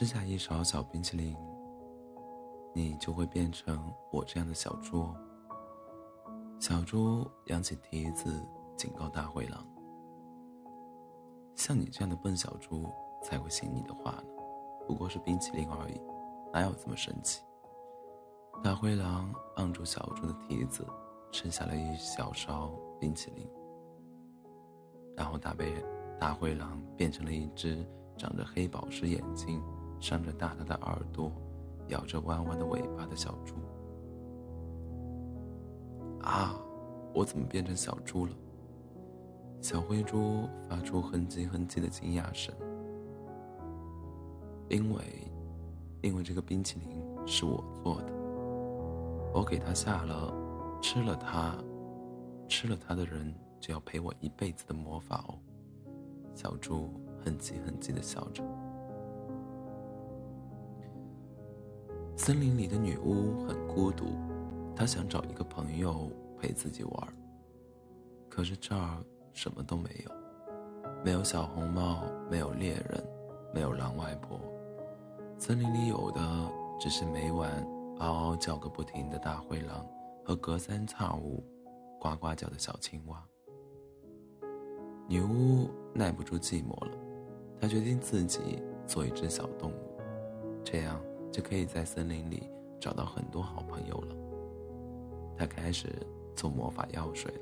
[0.00, 1.36] 吃下一勺小冰淇淋，
[2.74, 5.06] 你就会变成我这样的小猪。
[6.58, 8.42] 小猪扬起蹄子，
[8.78, 9.62] 警告大灰狼
[11.54, 12.90] ：“像你这样的笨小猪
[13.22, 14.24] 才会信你的话呢，
[14.86, 16.00] 不过是冰淇淋而已，
[16.50, 17.42] 哪有这么神奇？”
[18.64, 20.82] 大灰狼按住小猪的蹄子，
[21.30, 23.46] 吃下了一小勺冰淇淋，
[25.14, 25.74] 然后大被
[26.18, 29.62] 大灰狼变成了一只长着黑宝石眼睛。
[30.00, 31.30] 扇着大大的耳朵，
[31.88, 33.54] 摇着弯弯的尾巴的小猪。
[36.22, 36.54] 啊！
[37.12, 38.32] 我怎么变成小猪了？
[39.60, 42.54] 小灰猪发出哼唧哼唧的惊讶声。
[44.68, 45.02] 因为，
[46.02, 48.12] 因为这个冰淇淋是我做的，
[49.34, 50.32] 我给它下了，
[50.80, 51.56] 吃了它，
[52.48, 55.38] 吃了它的人就要陪我一辈子的魔法哦。
[56.34, 56.90] 小猪
[57.24, 58.44] 哼唧哼唧的笑着。
[62.22, 64.14] 森林里的女巫很孤独，
[64.76, 67.08] 她想找一个朋友陪自己玩。
[68.28, 70.12] 可是这儿什么都没有，
[71.02, 73.02] 没有小红帽，没有猎人，
[73.54, 74.38] 没有狼外婆。
[75.38, 76.20] 森林里有的
[76.78, 77.50] 只是每晚
[78.00, 79.86] 嗷嗷叫个不停的大灰狼
[80.22, 81.42] 和隔三差五
[81.98, 83.26] 呱呱叫的小青蛙。
[85.08, 86.92] 女巫耐不住寂寞了，
[87.58, 89.98] 她决定自己做一只小动物，
[90.62, 91.00] 这样。
[91.30, 92.50] 就可以在森林里
[92.80, 94.16] 找到很多好朋友了。
[95.36, 95.88] 他开始
[96.34, 97.40] 做魔法药水了。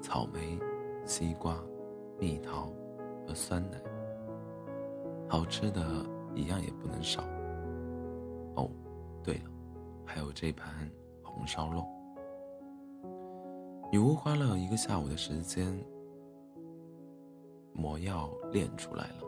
[0.00, 0.58] 草莓、
[1.04, 1.58] 西瓜、
[2.18, 2.72] 蜜桃
[3.26, 3.82] 和酸奶，
[5.28, 5.84] 好吃的
[6.34, 7.22] 一样也不能少。
[8.54, 8.70] 哦，
[9.22, 9.50] 对了，
[10.06, 10.90] 还有这盘
[11.22, 11.84] 红烧肉。
[13.90, 15.78] 女巫花了一个下午的时间，
[17.72, 19.24] 魔药炼出来了。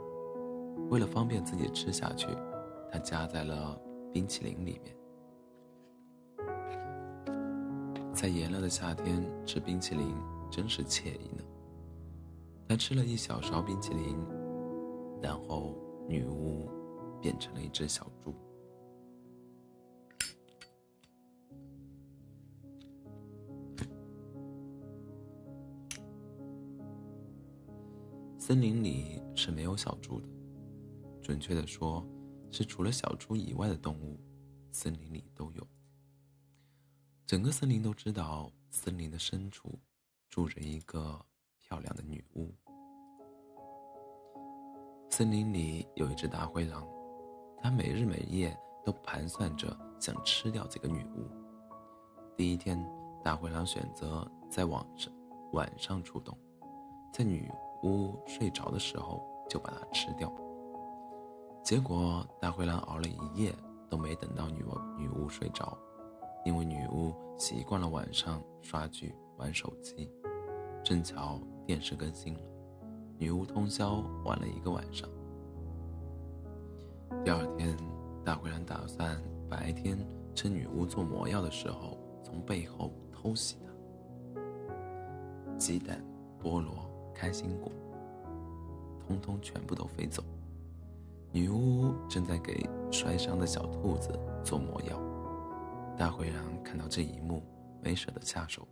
[0.88, 2.28] 为了方便自己吃下去，
[2.90, 3.80] 他夹在了
[4.12, 4.96] 冰淇淋里面。
[8.12, 10.14] 在炎热的夏天吃冰淇淋
[10.50, 11.44] 真是惬意呢。
[12.68, 14.16] 他吃了一小勺冰淇淋，
[15.22, 15.74] 然后
[16.08, 16.68] 女巫
[17.20, 18.34] 变成了一只小猪。
[28.38, 30.26] 森林里是没有小猪的。
[31.30, 32.04] 准确的说，
[32.50, 34.18] 是除了小猪以外的动物，
[34.72, 35.64] 森林里都有。
[37.24, 39.78] 整个森林都知道，森林的深处
[40.28, 41.24] 住着一个
[41.60, 42.52] 漂亮的女巫。
[45.08, 46.84] 森林里有一只大灰狼，
[47.62, 51.30] 它每日每夜都盘算着想吃掉这个女巫。
[52.36, 52.76] 第一天，
[53.22, 55.12] 大灰狼选择在晚上
[55.52, 56.36] 晚上出动，
[57.14, 57.48] 在女
[57.84, 60.28] 巫睡着的时候就把它吃掉。
[61.62, 63.54] 结果，大灰狼熬了一夜
[63.88, 65.76] 都没等到女巫女巫睡着，
[66.44, 70.10] 因为女巫习惯了晚上刷剧、玩手机。
[70.82, 72.40] 正巧电视更新了，
[73.18, 75.08] 女巫通宵玩了一个晚上。
[77.24, 77.76] 第二天，
[78.24, 79.98] 大灰狼打算白天
[80.34, 84.40] 趁女巫做魔药的时候，从背后偷袭她。
[85.58, 86.02] 鸡蛋、
[86.42, 87.70] 菠萝、开心果，
[89.06, 90.24] 通通全部都飞走。
[91.32, 94.10] 女巫正在给摔伤的小兔子
[94.42, 95.00] 做魔药，
[95.96, 97.40] 大灰狼看到这一幕，
[97.80, 98.66] 没舍得下手。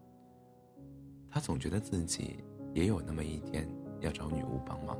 [1.30, 2.42] 他总觉得自己
[2.74, 3.68] 也有那么一天
[4.00, 4.98] 要找女巫帮忙。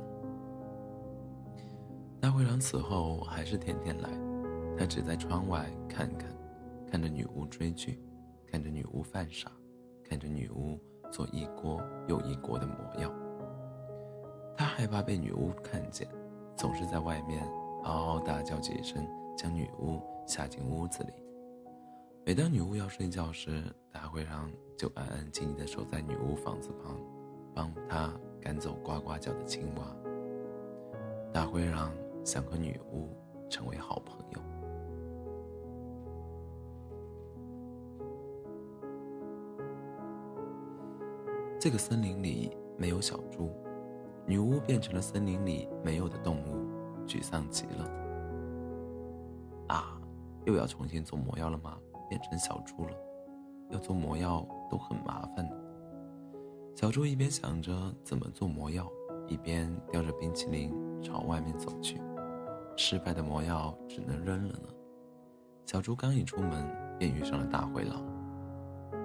[2.21, 4.09] 大灰狼此后还是天天来，
[4.77, 6.33] 他只在窗外看看，
[6.89, 7.99] 看着女巫追剧，
[8.47, 9.51] 看着女巫犯傻，
[10.05, 10.79] 看着女巫
[11.11, 13.11] 做一锅又一锅的魔药。
[14.55, 16.07] 他害怕被女巫看见。
[16.59, 17.41] 总是在外面
[17.85, 19.97] 嗷嗷大叫几声，将女巫
[20.27, 21.13] 吓进屋子里。
[22.25, 26.99] 每当女巫要睡觉时，大灰狼就安安静静的守在女巫房子旁，
[27.55, 29.95] 帮她赶走呱呱叫的青蛙。
[31.31, 31.93] 大灰狼
[32.25, 33.07] 想和女巫
[33.49, 34.41] 成为好朋友。
[41.57, 43.49] 这个森林里没有小猪。
[44.29, 46.63] 女巫变成了森林里没有的动物，
[47.07, 47.91] 沮丧极了。
[49.69, 49.99] 啊，
[50.45, 51.79] 又要重新做魔药了吗？
[52.07, 52.91] 变成小猪了，
[53.71, 55.49] 要做魔药都很麻烦。
[56.75, 58.87] 小猪一边想着怎么做魔药，
[59.27, 60.71] 一边叼着冰淇淋
[61.01, 61.99] 朝外面走去。
[62.77, 64.69] 失败的魔药只能扔了呢。
[65.65, 67.99] 小猪刚一出门，便遇上了大灰狼，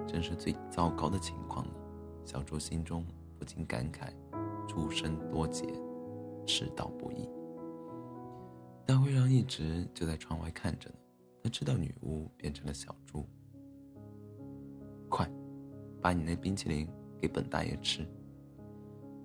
[0.05, 1.73] 真是最糟糕的情况了。
[2.25, 3.03] 小猪心中
[3.39, 4.13] 不禁感慨。
[4.67, 5.65] 诸生多劫，
[6.45, 7.27] 世道不易。
[8.85, 10.95] 大灰狼一直就在窗外看着呢，
[11.43, 13.25] 他知道女巫变成了小猪。
[15.09, 15.29] 快，
[16.01, 16.87] 把你那冰淇淋
[17.19, 18.05] 给本大爷吃！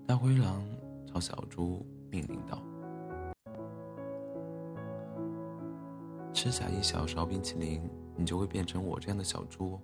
[0.06, 0.64] 大灰狼
[1.06, 2.62] 朝小猪命令道
[6.32, 7.82] ：“吃下一小勺冰淇淋，
[8.16, 9.78] 你就会变成我这样的小猪。”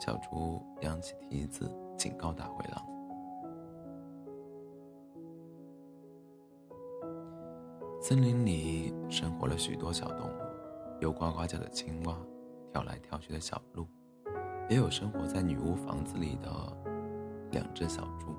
[0.00, 2.99] 小猪扬起蹄子，警告大灰狼。
[8.10, 10.32] 森林里生活了许多小动物，
[11.00, 12.16] 有呱呱叫的青蛙，
[12.72, 13.86] 跳来跳去的小鹿，
[14.68, 16.50] 也有生活在女巫房子里的
[17.52, 18.34] 两只小猪。